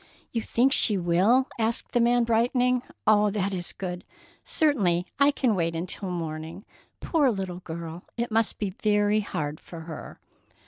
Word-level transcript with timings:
"You 0.31 0.41
think 0.41 0.73
she 0.73 0.97
will?" 0.97 1.47
asked 1.59 1.91
the 1.91 1.99
young 1.99 2.05
man, 2.05 2.23
brightening. 2.23 2.81
"Oh, 3.05 3.29
that 3.29 3.53
is 3.53 3.71
good! 3.71 4.03
Certainly 4.43 5.05
I 5.19 5.29
can 5.29 5.53
wait 5.53 5.75
until 5.75 6.09
morning. 6.09 6.65
Poor 7.01 7.29
little 7.29 7.59
girl, 7.59 8.05
it 8.17 8.31
must 8.31 8.57
be 8.57 8.71
very 8.71 9.19
hard 9.19 9.59
for 9.59 9.81
her!" 9.81 10.19